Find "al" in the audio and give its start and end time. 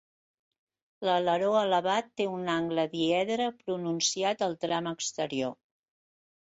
4.49-4.59